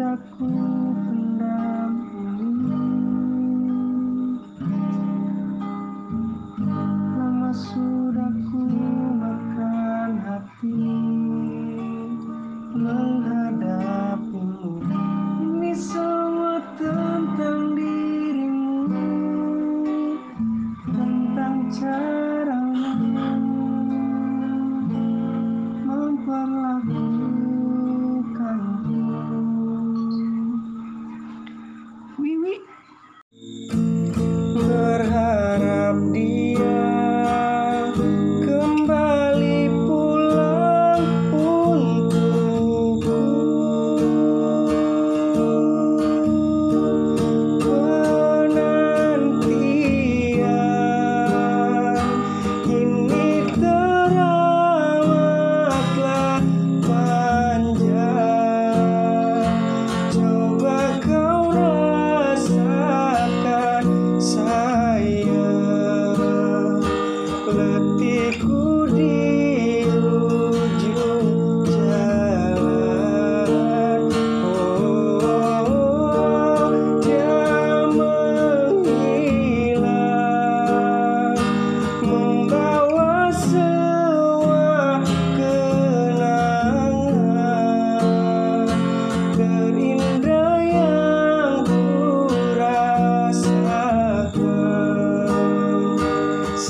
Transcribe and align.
padaku 0.00 0.48
pendam 1.04 1.89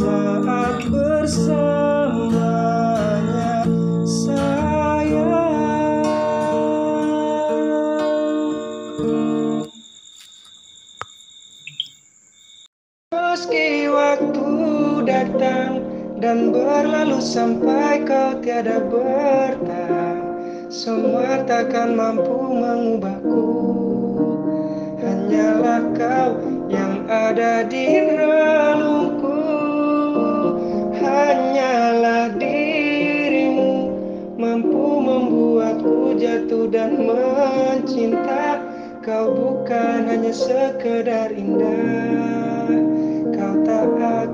saat 0.01 0.81
bersamanya 0.89 1.69
sayang. 4.09 5.29
Meski 13.13 13.93
waktu 13.93 14.49
datang 15.05 15.85
dan 16.17 16.49
berlalu 16.49 17.21
sampai 17.21 18.01
kau 18.09 18.41
tiada 18.41 18.81
bertahan 18.81 20.17
Semua 20.73 21.45
takkan 21.45 21.93
mampu 21.93 22.57
mengubahku. 22.57 23.53
Hanyalah 25.03 25.93
kau 25.93 26.41
yang 26.73 27.05
ada 27.11 27.67
di 27.67 28.17
relungku 28.17 29.00
membuatku 35.21 36.17
jatuh 36.17 36.65
dan 36.73 36.97
mencinta. 36.97 38.65
Kau 39.05 39.33
bukan 39.33 40.09
hanya 40.09 40.33
sekedar 40.33 41.33
indah. 41.33 42.73
Kau 43.33 43.55
tak 43.65 43.85
akan 44.01 44.29